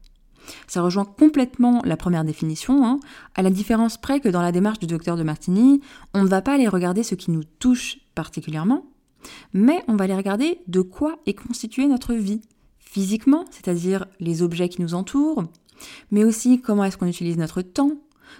Ça 0.67 0.81
rejoint 0.81 1.05
complètement 1.05 1.81
la 1.85 1.97
première 1.97 2.23
définition, 2.23 2.85
hein, 2.85 2.99
à 3.35 3.41
la 3.41 3.49
différence 3.49 3.97
près 3.97 4.19
que 4.19 4.29
dans 4.29 4.41
la 4.41 4.51
démarche 4.51 4.79
du 4.79 4.87
docteur 4.87 5.15
de 5.15 5.23
Martini, 5.23 5.81
on 6.13 6.23
ne 6.23 6.27
va 6.27 6.41
pas 6.41 6.53
aller 6.53 6.67
regarder 6.67 7.03
ce 7.03 7.15
qui 7.15 7.31
nous 7.31 7.43
touche 7.43 7.97
particulièrement, 8.15 8.85
mais 9.53 9.83
on 9.87 9.95
va 9.95 10.05
aller 10.05 10.15
regarder 10.15 10.61
de 10.67 10.81
quoi 10.81 11.17
est 11.25 11.33
constituée 11.33 11.87
notre 11.87 12.13
vie, 12.13 12.41
physiquement, 12.79 13.45
c'est-à-dire 13.51 14.05
les 14.19 14.41
objets 14.41 14.69
qui 14.69 14.81
nous 14.81 14.93
entourent, 14.93 15.43
mais 16.11 16.23
aussi 16.23 16.61
comment 16.61 16.83
est-ce 16.83 16.97
qu'on 16.97 17.07
utilise 17.07 17.37
notre 17.37 17.61
temps, 17.61 17.93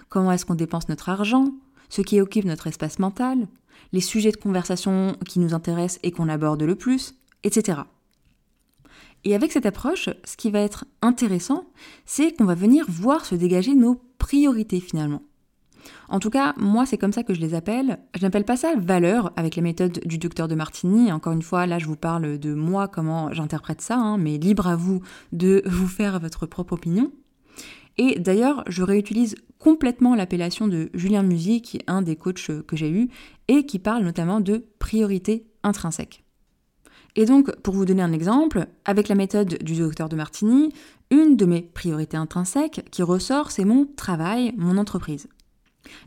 comment 0.08 0.32
est-ce 0.32 0.44
qu'on 0.44 0.54
dépense 0.54 0.88
notre 0.88 1.08
argent, 1.08 1.52
ce 1.88 2.02
qui 2.02 2.20
occupe 2.20 2.44
notre 2.44 2.66
espace 2.66 2.98
mental, 2.98 3.48
les 3.92 4.00
sujets 4.00 4.32
de 4.32 4.36
conversation 4.36 5.16
qui 5.28 5.40
nous 5.40 5.54
intéressent 5.54 6.00
et 6.02 6.10
qu'on 6.10 6.28
aborde 6.28 6.62
le 6.62 6.74
plus, 6.74 7.14
etc. 7.44 7.80
Et 9.24 9.34
avec 9.34 9.52
cette 9.52 9.66
approche, 9.66 10.08
ce 10.24 10.36
qui 10.36 10.50
va 10.50 10.60
être 10.60 10.86
intéressant, 11.02 11.66
c'est 12.06 12.32
qu'on 12.32 12.44
va 12.44 12.54
venir 12.54 12.86
voir 12.88 13.24
se 13.24 13.34
dégager 13.34 13.74
nos 13.74 14.00
priorités 14.18 14.80
finalement. 14.80 15.22
En 16.08 16.18
tout 16.18 16.30
cas, 16.30 16.54
moi, 16.56 16.86
c'est 16.86 16.98
comme 16.98 17.12
ça 17.12 17.22
que 17.22 17.34
je 17.34 17.40
les 17.40 17.54
appelle. 17.54 17.98
Je 18.16 18.22
n'appelle 18.22 18.44
pas 18.44 18.56
ça 18.56 18.74
valeur 18.76 19.32
avec 19.36 19.56
la 19.56 19.62
méthode 19.62 20.00
du 20.04 20.18
docteur 20.18 20.48
de 20.48 20.54
Martini. 20.54 21.12
Encore 21.12 21.32
une 21.32 21.42
fois, 21.42 21.66
là, 21.66 21.78
je 21.78 21.86
vous 21.86 21.96
parle 21.96 22.38
de 22.38 22.54
moi, 22.54 22.88
comment 22.88 23.32
j'interprète 23.32 23.80
ça, 23.80 23.96
hein, 23.96 24.18
mais 24.18 24.38
libre 24.38 24.66
à 24.66 24.76
vous 24.76 25.00
de 25.32 25.62
vous 25.66 25.88
faire 25.88 26.18
votre 26.20 26.46
propre 26.46 26.74
opinion. 26.74 27.12
Et 27.98 28.18
d'ailleurs, 28.18 28.64
je 28.68 28.82
réutilise 28.82 29.34
complètement 29.58 30.14
l'appellation 30.14 30.68
de 30.68 30.90
Julien 30.94 31.22
Musy, 31.22 31.60
qui 31.60 31.78
est 31.78 31.84
un 31.86 32.02
des 32.02 32.16
coachs 32.16 32.62
que 32.66 32.76
j'ai 32.76 32.90
eu, 32.90 33.08
et 33.48 33.66
qui 33.66 33.78
parle 33.78 34.04
notamment 34.04 34.40
de 34.40 34.64
priorité 34.78 35.44
intrinsèque. 35.62 36.24
Et 37.16 37.24
donc, 37.24 37.54
pour 37.56 37.74
vous 37.74 37.84
donner 37.84 38.02
un 38.02 38.12
exemple, 38.12 38.66
avec 38.84 39.08
la 39.08 39.14
méthode 39.14 39.58
du 39.62 39.76
docteur 39.76 40.08
de 40.08 40.16
Martini, 40.16 40.72
une 41.10 41.36
de 41.36 41.44
mes 41.44 41.62
priorités 41.62 42.16
intrinsèques 42.16 42.88
qui 42.90 43.02
ressort, 43.02 43.50
c'est 43.50 43.64
mon 43.64 43.86
travail, 43.96 44.54
mon 44.56 44.78
entreprise. 44.78 45.28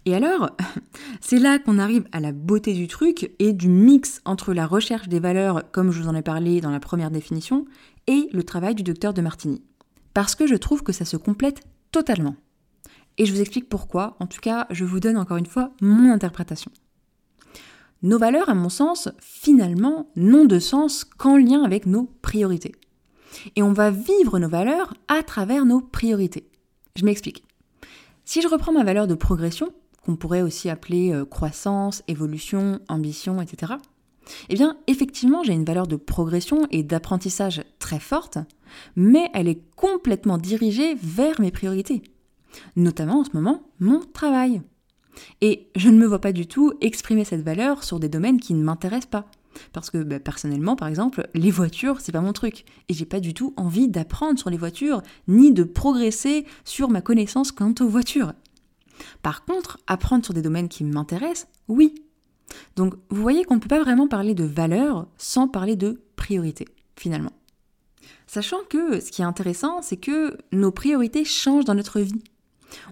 Et 0.06 0.16
alors, 0.16 0.50
c'est 1.22 1.40
là 1.40 1.60
qu'on 1.60 1.80
arrive 1.80 2.06
à 2.12 2.20
la 2.20 2.32
beauté 2.32 2.74
du 2.74 2.88
truc 2.88 3.32
et 3.40 3.54
du 3.54 3.70
mix 3.70 4.22
entre 4.26 4.54
la 4.54 4.68
recherche 4.68 5.08
des 5.08 5.20
valeurs, 5.20 5.72
comme 5.72 5.92
je 5.92 6.02
vous 6.02 6.10
en 6.10 6.16
ai 6.16 6.22
parlé 6.22 6.62
dans 6.62 6.72
la 6.72 6.80
première 6.80 7.12
définition, 7.12 7.66
et 8.08 8.30
le 8.34 8.44
travail 8.44 8.76
du 8.76 8.84
docteur 8.84 9.14
de 9.14 9.22
Martini. 9.22 9.62
Parce 10.14 10.36
que 10.36 10.48
je 10.48 10.56
trouve 10.56 10.84
que 10.84 10.92
ça 10.92 11.06
se 11.06 11.18
complète 11.18 11.62
totalement. 11.92 12.36
Et 13.18 13.26
je 13.26 13.34
vous 13.34 13.42
explique 13.42 13.70
pourquoi, 13.70 14.16
en 14.20 14.28
tout 14.28 14.42
cas, 14.42 14.68
je 14.72 14.86
vous 14.86 15.00
donne 15.00 15.18
encore 15.18 15.38
une 15.38 15.46
fois 15.46 15.72
mon 15.82 16.12
interprétation. 16.12 16.72
Nos 18.02 18.18
valeurs, 18.18 18.50
à 18.50 18.56
mon 18.56 18.70
sens, 18.70 19.10
finalement, 19.22 20.10
n'ont 20.16 20.46
de 20.46 20.60
sens 20.60 21.06
qu'en 21.06 21.38
lien 21.38 21.64
avec 21.64 21.86
nos 21.86 22.12
priorités. 22.22 22.74
Et 23.56 23.64
on 23.64 23.72
va 23.74 23.92
vivre 23.92 24.40
nos 24.40 24.50
valeurs 24.50 24.94
à 25.08 25.24
travers 25.24 25.66
nos 25.66 25.80
priorités. 25.80 26.50
Je 26.96 27.06
m'explique. 27.06 27.46
Si 28.26 28.42
je 28.42 28.48
reprends 28.48 28.72
ma 28.72 28.84
valeur 28.84 29.08
de 29.08 29.16
progression, 29.16 29.74
qu'on 30.06 30.16
pourrait 30.16 30.42
aussi 30.42 30.70
appeler 30.70 31.12
euh, 31.14 31.26
croissance, 31.26 32.04
évolution, 32.08 32.80
ambition, 32.88 33.42
etc., 33.42 33.74
eh 34.50 34.56
bien, 34.56 34.78
effectivement, 34.88 35.44
j'ai 35.44 35.54
une 35.54 35.66
valeur 35.66 35.86
de 35.86 35.98
progression 35.98 36.66
et 36.72 36.84
d'apprentissage 36.84 37.62
très 37.80 38.00
forte, 38.00 38.38
mais 38.96 39.30
elle 39.34 39.50
est 39.50 39.62
complètement 39.76 40.38
dirigée 40.38 40.96
vers 40.96 41.42
mes 41.42 41.52
priorités, 41.52 42.04
notamment 42.78 43.20
en 43.20 43.24
ce 43.26 43.32
moment 43.34 43.64
mon 43.80 44.00
travail. 44.00 44.62
Et 45.42 45.68
je 45.76 45.90
ne 45.90 45.98
me 45.98 46.06
vois 46.06 46.22
pas 46.22 46.32
du 46.32 46.48
tout 46.48 46.74
exprimer 46.82 47.26
cette 47.26 47.44
valeur 47.44 47.84
sur 47.84 48.00
des 48.00 48.10
domaines 48.10 48.40
qui 48.40 48.54
ne 48.54 48.64
m'intéressent 48.64 49.12
pas. 49.12 49.26
Parce 49.72 49.90
que 49.90 50.04
bah, 50.04 50.20
personnellement, 50.20 50.76
par 50.76 50.88
exemple, 50.88 51.28
les 51.34 51.52
voitures, 51.52 52.02
c'est 52.02 52.12
pas 52.12 52.22
mon 52.22 52.34
truc. 52.34 52.66
Et 52.90 52.94
j'ai 52.94 53.06
pas 53.06 53.20
du 53.20 53.34
tout 53.34 53.54
envie 53.58 53.88
d'apprendre 53.88 54.40
sur 54.40 54.50
les 54.50 54.58
voitures, 54.58 55.02
ni 55.28 55.52
de 55.52 55.64
progresser 55.64 56.46
sur 56.64 56.90
ma 56.90 57.02
connaissance 57.02 57.52
quant 57.52 57.74
aux 57.80 57.88
voitures. 57.88 58.34
Par 59.22 59.46
contre, 59.46 59.80
apprendre 59.88 60.24
sur 60.24 60.34
des 60.34 60.42
domaines 60.42 60.70
qui 60.70 60.84
m'intéressent, 60.84 61.48
oui. 61.68 61.96
Donc 62.76 62.96
vous 63.10 63.22
voyez 63.22 63.44
qu'on 63.44 63.56
ne 63.56 63.60
peut 63.60 63.68
pas 63.68 63.82
vraiment 63.82 64.08
parler 64.08 64.36
de 64.36 64.44
valeur 64.44 65.08
sans 65.18 65.48
parler 65.48 65.76
de 65.76 66.02
priorité, 66.16 66.66
finalement. 66.96 67.32
Sachant 68.28 68.64
que 68.70 69.00
ce 69.00 69.12
qui 69.12 69.22
est 69.22 69.26
intéressant, 69.26 69.82
c'est 69.82 69.98
que 69.98 70.38
nos 70.52 70.72
priorités 70.72 71.26
changent 71.26 71.66
dans 71.66 71.76
notre 71.76 72.00
vie. 72.00 72.24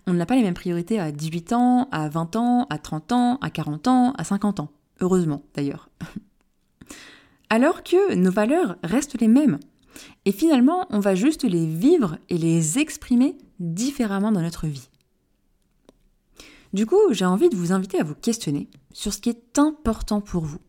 On 0.07 0.13
n'a 0.13 0.25
pas 0.25 0.35
les 0.35 0.43
mêmes 0.43 0.53
priorités 0.53 0.99
à 0.99 1.11
18 1.11 1.53
ans, 1.53 1.89
à 1.91 2.09
20 2.09 2.35
ans, 2.35 2.67
à 2.69 2.77
30 2.77 3.11
ans, 3.11 3.37
à 3.41 3.49
40 3.49 3.87
ans, 3.87 4.13
à 4.17 4.23
50 4.23 4.59
ans. 4.59 4.69
Heureusement, 4.99 5.43
d'ailleurs. 5.55 5.89
Alors 7.51 7.84
que 7.84 8.15
nos 8.15 8.31
valeurs 8.31 8.77
restent 8.81 9.20
les 9.20 9.27
mêmes. 9.27 9.60
Et 10.24 10.31
finalement, 10.31 10.86
on 10.89 11.00
va 11.00 11.15
juste 11.15 11.43
les 11.43 11.65
vivre 11.65 12.17
et 12.29 12.38
les 12.38 12.79
exprimer 12.79 13.38
différemment 13.60 14.31
dans 14.31 14.41
notre 14.41 14.67
vie. 14.67 14.88
Du 16.72 16.86
coup, 16.86 17.12
j'ai 17.12 17.25
envie 17.25 17.50
de 17.50 17.58
vous 17.58 17.74
inviter 17.74 18.00
à 18.00 18.05
vous 18.05 18.15
questionner 18.15 18.70
sur 18.93 19.12
ce 19.12 19.20
qui 19.20 19.27
est 19.27 19.60
important 19.60 20.22
pour 20.22 20.46
vous, 20.46 20.62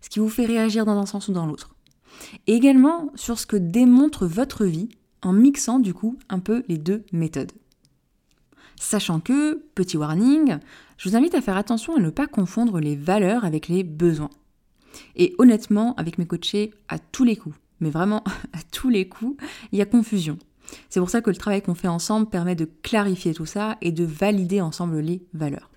ce 0.00 0.08
qui 0.08 0.18
vous 0.18 0.30
fait 0.30 0.46
réagir 0.46 0.86
dans 0.86 0.96
un 0.96 1.04
sens 1.04 1.28
ou 1.28 1.32
dans 1.34 1.44
l'autre. 1.44 1.76
Et 2.46 2.54
également 2.54 3.12
sur 3.16 3.38
ce 3.38 3.44
que 3.44 3.58
démontre 3.58 4.24
votre 4.24 4.64
vie 4.64 4.88
en 5.20 5.34
mixant 5.34 5.78
du 5.78 5.92
coup 5.92 6.18
un 6.30 6.38
peu 6.38 6.62
les 6.68 6.78
deux 6.78 7.04
méthodes. 7.12 7.52
Sachant 8.80 9.20
que, 9.20 9.62
petit 9.74 9.98
warning, 9.98 10.56
je 10.96 11.10
vous 11.10 11.16
invite 11.16 11.34
à 11.34 11.42
faire 11.42 11.58
attention 11.58 11.94
à 11.94 12.00
ne 12.00 12.08
pas 12.08 12.26
confondre 12.26 12.80
les 12.80 12.96
valeurs 12.96 13.44
avec 13.44 13.68
les 13.68 13.84
besoins. 13.84 14.30
Et 15.16 15.34
honnêtement, 15.38 15.94
avec 15.96 16.18
mes 16.18 16.26
coachés, 16.26 16.72
à 16.88 16.98
tous 16.98 17.24
les 17.24 17.36
coups, 17.36 17.56
mais 17.80 17.90
vraiment 17.90 18.22
à 18.52 18.58
tous 18.72 18.88
les 18.88 19.08
coups, 19.08 19.36
il 19.72 19.78
y 19.78 19.82
a 19.82 19.86
confusion. 19.86 20.38
C'est 20.88 21.00
pour 21.00 21.10
ça 21.10 21.20
que 21.20 21.30
le 21.30 21.36
travail 21.36 21.62
qu'on 21.62 21.74
fait 21.74 21.88
ensemble 21.88 22.28
permet 22.28 22.54
de 22.54 22.64
clarifier 22.82 23.34
tout 23.34 23.46
ça 23.46 23.76
et 23.80 23.92
de 23.92 24.04
valider 24.04 24.60
ensemble 24.60 24.98
les 25.00 25.22
valeurs. 25.34 25.70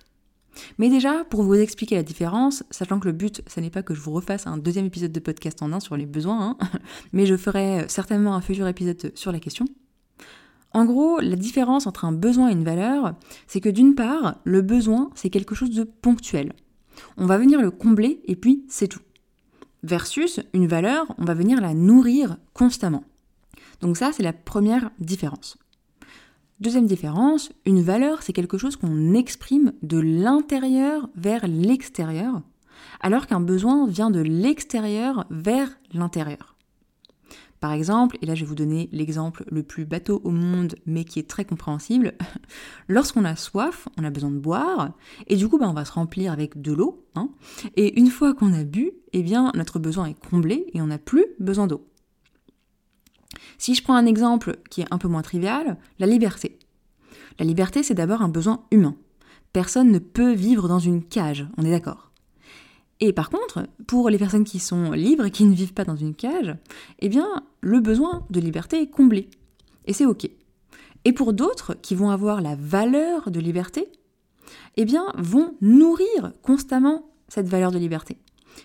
Mais 0.78 0.88
déjà, 0.88 1.24
pour 1.24 1.42
vous 1.42 1.54
expliquer 1.54 1.94
la 1.94 2.02
différence, 2.02 2.64
sachant 2.70 2.98
que 2.98 3.06
le 3.06 3.12
but, 3.12 3.42
ce 3.46 3.60
n'est 3.60 3.70
pas 3.70 3.82
que 3.82 3.94
je 3.94 4.00
vous 4.00 4.12
refasse 4.12 4.46
un 4.46 4.56
deuxième 4.56 4.86
épisode 4.86 5.12
de 5.12 5.20
podcast 5.20 5.62
en 5.62 5.72
un 5.72 5.78
sur 5.78 5.96
les 5.96 6.06
besoins, 6.06 6.56
hein, 6.60 6.68
mais 7.12 7.26
je 7.26 7.36
ferai 7.36 7.84
certainement 7.88 8.34
un 8.34 8.40
futur 8.40 8.66
épisode 8.66 9.12
sur 9.14 9.30
la 9.30 9.38
question, 9.38 9.66
en 10.72 10.84
gros, 10.84 11.18
la 11.20 11.36
différence 11.36 11.86
entre 11.86 12.04
un 12.04 12.12
besoin 12.12 12.50
et 12.50 12.52
une 12.52 12.64
valeur, 12.64 13.14
c'est 13.46 13.60
que 13.60 13.68
d'une 13.68 13.94
part, 13.94 14.36
le 14.44 14.60
besoin, 14.60 15.10
c'est 15.14 15.30
quelque 15.30 15.54
chose 15.54 15.70
de 15.70 15.84
ponctuel. 15.84 16.52
On 17.16 17.26
va 17.26 17.38
venir 17.38 17.60
le 17.60 17.70
combler 17.70 18.20
et 18.26 18.36
puis 18.36 18.64
c'est 18.68 18.88
tout. 18.88 19.00
Versus 19.82 20.40
une 20.52 20.66
valeur, 20.66 21.06
on 21.18 21.24
va 21.24 21.34
venir 21.34 21.60
la 21.60 21.74
nourrir 21.74 22.36
constamment. 22.52 23.04
Donc 23.80 23.96
ça, 23.96 24.10
c'est 24.12 24.22
la 24.22 24.32
première 24.32 24.90
différence. 24.98 25.56
Deuxième 26.60 26.86
différence, 26.86 27.52
une 27.64 27.82
valeur, 27.82 28.22
c'est 28.22 28.32
quelque 28.32 28.58
chose 28.58 28.74
qu'on 28.74 29.14
exprime 29.14 29.72
de 29.82 29.98
l'intérieur 29.98 31.08
vers 31.14 31.46
l'extérieur, 31.46 32.42
alors 33.00 33.28
qu'un 33.28 33.40
besoin 33.40 33.86
vient 33.86 34.10
de 34.10 34.20
l'extérieur 34.20 35.26
vers 35.30 35.70
l'intérieur. 35.92 36.57
Par 37.60 37.72
exemple, 37.72 38.18
et 38.22 38.26
là 38.26 38.34
je 38.34 38.44
vais 38.44 38.48
vous 38.48 38.54
donner 38.54 38.88
l'exemple 38.92 39.44
le 39.50 39.62
plus 39.62 39.84
bateau 39.84 40.20
au 40.24 40.30
monde, 40.30 40.76
mais 40.86 41.04
qui 41.04 41.18
est 41.18 41.28
très 41.28 41.44
compréhensible, 41.44 42.14
lorsqu'on 42.88 43.24
a 43.24 43.34
soif, 43.34 43.88
on 43.98 44.04
a 44.04 44.10
besoin 44.10 44.30
de 44.30 44.38
boire, 44.38 44.92
et 45.26 45.36
du 45.36 45.48
coup 45.48 45.58
bah, 45.58 45.66
on 45.68 45.74
va 45.74 45.84
se 45.84 45.92
remplir 45.92 46.32
avec 46.32 46.60
de 46.60 46.72
l'eau, 46.72 47.04
hein, 47.16 47.30
et 47.76 47.98
une 47.98 48.10
fois 48.10 48.34
qu'on 48.34 48.52
a 48.52 48.64
bu, 48.64 48.92
eh 49.12 49.22
bien 49.22 49.50
notre 49.54 49.78
besoin 49.78 50.06
est 50.06 50.28
comblé 50.28 50.66
et 50.72 50.80
on 50.80 50.86
n'a 50.86 50.98
plus 50.98 51.26
besoin 51.40 51.66
d'eau. 51.66 51.86
Si 53.58 53.74
je 53.74 53.82
prends 53.82 53.96
un 53.96 54.06
exemple 54.06 54.58
qui 54.70 54.82
est 54.82 54.92
un 54.92 54.98
peu 54.98 55.08
moins 55.08 55.22
trivial, 55.22 55.78
la 55.98 56.06
liberté. 56.06 56.58
La 57.38 57.44
liberté, 57.44 57.82
c'est 57.82 57.94
d'abord 57.94 58.22
un 58.22 58.28
besoin 58.28 58.64
humain. 58.70 58.96
Personne 59.52 59.90
ne 59.90 59.98
peut 59.98 60.32
vivre 60.32 60.68
dans 60.68 60.78
une 60.78 61.02
cage, 61.02 61.46
on 61.56 61.64
est 61.64 61.70
d'accord. 61.70 62.07
Et 63.00 63.12
par 63.12 63.30
contre, 63.30 63.66
pour 63.86 64.10
les 64.10 64.18
personnes 64.18 64.44
qui 64.44 64.58
sont 64.58 64.92
libres 64.92 65.26
et 65.26 65.30
qui 65.30 65.44
ne 65.44 65.54
vivent 65.54 65.74
pas 65.74 65.84
dans 65.84 65.96
une 65.96 66.14
cage, 66.14 66.56
eh 66.98 67.08
bien, 67.08 67.44
le 67.60 67.80
besoin 67.80 68.26
de 68.30 68.40
liberté 68.40 68.80
est 68.80 68.90
comblé. 68.90 69.30
Et 69.86 69.92
c'est 69.92 70.06
OK. 70.06 70.28
Et 71.04 71.12
pour 71.12 71.32
d'autres 71.32 71.74
qui 71.74 71.94
vont 71.94 72.10
avoir 72.10 72.40
la 72.40 72.56
valeur 72.56 73.30
de 73.30 73.40
liberté, 73.40 73.88
eh 74.76 74.84
bien, 74.84 75.06
vont 75.16 75.54
nourrir 75.60 76.32
constamment 76.42 77.08
cette 77.28 77.48
valeur 77.48 77.70
de 77.70 77.78
liberté. 77.78 78.18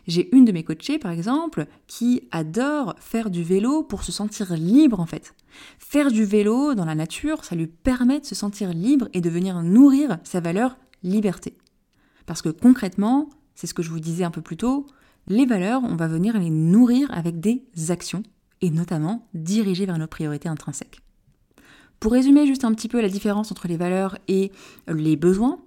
J'ai 0.08 0.36
une 0.36 0.46
de 0.46 0.52
mes 0.52 0.64
coachées, 0.64 0.98
par 0.98 1.12
exemple, 1.12 1.68
qui 1.88 2.28
adore 2.32 2.96
faire 3.00 3.30
du 3.30 3.44
vélo 3.44 3.84
pour 3.84 4.04
se 4.04 4.12
sentir 4.12 4.54
libre, 4.54 5.00
en 5.00 5.06
fait. 5.06 5.36
Faire 5.78 6.12
du 6.12 6.26
vélo 6.26 6.74
dans 6.74 6.86
la 6.86 6.96
nature, 6.96 7.46
ça 7.46 7.56
lui 7.56 7.68
permet 7.68 8.20
de 8.20 8.26
se 8.26 8.36
sentir 8.36 8.74
libre 8.74 9.08
et 9.14 9.22
de 9.22 9.30
venir 9.30 9.62
nourrir 9.62 10.18
sa 10.24 10.40
valeur 10.40 10.78
liberté. 11.04 11.56
Parce 12.26 12.42
que 12.42 12.50
concrètement, 12.50 13.30
c'est 13.56 13.68
ce 13.68 13.74
que 13.74 13.84
je 13.84 13.90
vous 13.90 14.00
disais 14.00 14.24
un 14.24 14.32
peu 14.32 14.42
plus 14.42 14.58
tôt, 14.58 14.88
les 15.28 15.46
valeurs, 15.46 15.82
on 15.84 15.96
va 15.96 16.08
venir 16.08 16.38
les 16.38 16.50
nourrir 16.50 17.10
avec 17.12 17.40
des 17.40 17.64
actions, 17.90 18.24
et 18.62 18.70
notamment 18.70 19.28
diriger 19.34 19.86
vers 19.86 19.98
nos 19.98 20.08
priorités 20.08 20.50
intrinsèques. 20.50 21.02
Pour 22.00 22.12
résumer 22.12 22.46
juste 22.46 22.66
un 22.66 22.74
petit 22.74 22.90
peu 22.90 23.02
la 23.02 23.10
différence 23.10 23.52
entre 23.52 23.68
les 23.68 23.78
valeurs 23.78 24.18
et 24.28 24.52
les 24.88 25.16
besoins, 25.16 25.60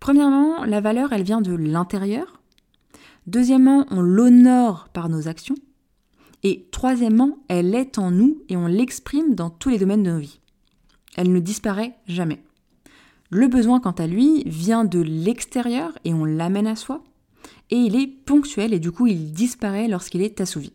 premièrement, 0.00 0.64
la 0.64 0.80
valeur, 0.80 1.12
elle 1.12 1.24
vient 1.24 1.40
de 1.40 1.54
l'intérieur. 1.54 2.40
Deuxièmement, 3.26 3.86
on 3.90 4.00
l'honore 4.00 4.88
par 4.92 5.08
nos 5.08 5.28
actions. 5.28 5.56
Et 6.44 6.68
troisièmement, 6.72 7.38
elle 7.48 7.74
est 7.74 7.98
en 7.98 8.10
nous 8.10 8.42
et 8.48 8.56
on 8.56 8.66
l'exprime 8.66 9.34
dans 9.34 9.50
tous 9.50 9.68
les 9.68 9.78
domaines 9.78 10.02
de 10.02 10.10
nos 10.10 10.18
vies. 10.18 10.40
Elle 11.16 11.32
ne 11.32 11.40
disparaît 11.40 11.94
jamais. 12.06 12.42
Le 13.30 13.46
besoin, 13.46 13.80
quant 13.80 13.92
à 13.92 14.06
lui, 14.06 14.42
vient 14.44 14.84
de 14.84 15.00
l'extérieur 15.00 15.96
et 16.04 16.12
on 16.12 16.24
l'amène 16.24 16.66
à 16.66 16.76
soi. 16.76 17.02
Et 17.72 17.76
il 17.76 17.96
est 17.96 18.06
ponctuel 18.06 18.74
et 18.74 18.78
du 18.78 18.92
coup 18.92 19.06
il 19.06 19.32
disparaît 19.32 19.88
lorsqu'il 19.88 20.20
est 20.20 20.42
assouvi. 20.42 20.74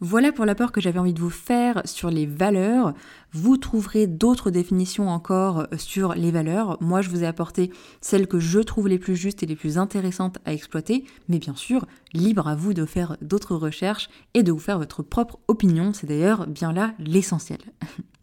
Voilà 0.00 0.32
pour 0.32 0.44
l'apport 0.44 0.72
que 0.72 0.80
j'avais 0.80 0.98
envie 0.98 1.12
de 1.12 1.20
vous 1.20 1.30
faire 1.30 1.82
sur 1.84 2.10
les 2.10 2.26
valeurs. 2.26 2.94
Vous 3.32 3.56
trouverez 3.56 4.08
d'autres 4.08 4.50
définitions 4.50 5.08
encore 5.08 5.68
sur 5.76 6.14
les 6.14 6.32
valeurs. 6.32 6.78
Moi, 6.80 7.00
je 7.00 7.10
vous 7.10 7.22
ai 7.22 7.26
apporté 7.26 7.72
celles 8.00 8.26
que 8.26 8.40
je 8.40 8.60
trouve 8.60 8.88
les 8.88 8.98
plus 8.98 9.16
justes 9.16 9.42
et 9.42 9.46
les 9.46 9.56
plus 9.56 9.78
intéressantes 9.78 10.38
à 10.44 10.52
exploiter. 10.52 11.04
Mais 11.28 11.38
bien 11.38 11.54
sûr, 11.54 11.84
libre 12.12 12.46
à 12.46 12.54
vous 12.54 12.74
de 12.74 12.84
faire 12.84 13.16
d'autres 13.22 13.56
recherches 13.56 14.08
et 14.34 14.44
de 14.44 14.52
vous 14.52 14.60
faire 14.60 14.78
votre 14.78 15.02
propre 15.02 15.38
opinion. 15.48 15.92
C'est 15.92 16.06
d'ailleurs 16.06 16.46
bien 16.46 16.72
là 16.72 16.94
l'essentiel. 17.00 17.58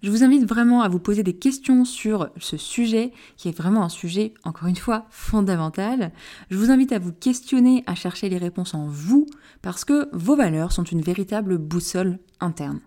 Je 0.00 0.12
vous 0.12 0.22
invite 0.22 0.48
vraiment 0.48 0.82
à 0.82 0.88
vous 0.88 1.00
poser 1.00 1.24
des 1.24 1.32
questions 1.32 1.84
sur 1.84 2.30
ce 2.38 2.56
sujet, 2.56 3.12
qui 3.36 3.48
est 3.48 3.56
vraiment 3.56 3.82
un 3.82 3.88
sujet, 3.88 4.32
encore 4.44 4.68
une 4.68 4.76
fois, 4.76 5.06
fondamental. 5.10 6.12
Je 6.50 6.56
vous 6.56 6.70
invite 6.70 6.92
à 6.92 7.00
vous 7.00 7.12
questionner, 7.12 7.82
à 7.86 7.96
chercher 7.96 8.28
les 8.28 8.38
réponses 8.38 8.74
en 8.74 8.86
vous, 8.86 9.26
parce 9.60 9.84
que 9.84 10.08
vos 10.12 10.36
valeurs 10.36 10.70
sont 10.70 10.84
une 10.84 11.00
véritable 11.00 11.58
boussole 11.58 12.20
interne. 12.38 12.80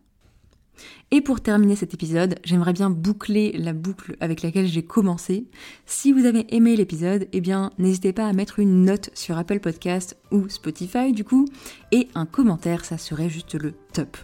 Et 1.11 1.19
pour 1.19 1.41
terminer 1.41 1.75
cet 1.75 1.93
épisode, 1.93 2.35
j'aimerais 2.45 2.71
bien 2.71 2.89
boucler 2.89 3.51
la 3.57 3.73
boucle 3.73 4.15
avec 4.21 4.41
laquelle 4.41 4.67
j'ai 4.67 4.83
commencé. 4.83 5.49
Si 5.85 6.13
vous 6.13 6.25
avez 6.25 6.55
aimé 6.55 6.77
l'épisode, 6.77 7.27
eh 7.33 7.41
bien, 7.41 7.71
n'hésitez 7.77 8.13
pas 8.13 8.25
à 8.25 8.33
mettre 8.33 8.59
une 8.59 8.85
note 8.85 9.09
sur 9.13 9.37
Apple 9.37 9.59
Podcast 9.59 10.17
ou 10.31 10.47
Spotify 10.47 11.11
du 11.11 11.25
coup, 11.25 11.45
et 11.91 12.07
un 12.15 12.25
commentaire, 12.25 12.85
ça 12.85 12.97
serait 12.97 13.29
juste 13.29 13.55
le 13.55 13.73
top. 13.91 14.17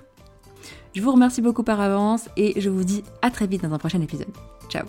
Je 0.97 1.03
vous 1.03 1.11
remercie 1.11 1.43
beaucoup 1.43 1.61
par 1.61 1.79
avance 1.79 2.27
et 2.37 2.59
je 2.59 2.71
vous 2.71 2.83
dis 2.83 3.03
à 3.21 3.29
très 3.29 3.45
vite 3.45 3.61
dans 3.61 3.71
un 3.71 3.77
prochain 3.77 4.01
épisode. 4.01 4.29
Ciao 4.67 4.83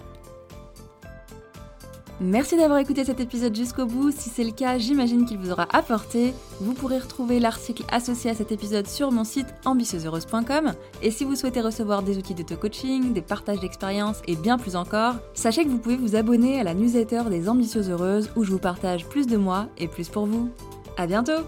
Merci 2.18 2.56
d'avoir 2.56 2.78
écouté 2.78 3.04
cet 3.04 3.20
épisode 3.20 3.54
jusqu'au 3.54 3.84
bout. 3.84 4.10
Si 4.10 4.30
c'est 4.30 4.42
le 4.42 4.52
cas, 4.52 4.78
j'imagine 4.78 5.26
qu'il 5.26 5.36
vous 5.36 5.50
aura 5.50 5.68
apporté. 5.70 6.32
Vous 6.62 6.72
pourrez 6.72 6.98
retrouver 6.98 7.40
l'article 7.40 7.84
associé 7.92 8.30
à 8.30 8.34
cet 8.34 8.52
épisode 8.52 8.86
sur 8.86 9.12
mon 9.12 9.22
site 9.22 9.48
ambitieuseheureuse.com. 9.66 10.72
Et 11.02 11.10
si 11.10 11.24
vous 11.24 11.36
souhaitez 11.36 11.60
recevoir 11.60 12.02
des 12.02 12.16
outils 12.16 12.34
d'auto-coaching, 12.34 13.12
des 13.12 13.20
partages 13.20 13.60
d'expériences 13.60 14.22
et 14.26 14.34
bien 14.34 14.56
plus 14.56 14.76
encore, 14.76 15.16
sachez 15.34 15.62
que 15.62 15.68
vous 15.68 15.78
pouvez 15.78 15.98
vous 15.98 16.16
abonner 16.16 16.58
à 16.58 16.64
la 16.64 16.72
newsletter 16.72 17.24
des 17.28 17.50
Ambitieuses 17.50 17.90
Heureuses 17.90 18.30
où 18.34 18.44
je 18.44 18.50
vous 18.50 18.58
partage 18.58 19.04
plus 19.04 19.26
de 19.26 19.36
moi 19.36 19.68
et 19.76 19.88
plus 19.88 20.08
pour 20.08 20.24
vous. 20.24 20.48
À 20.96 21.06
bientôt 21.06 21.44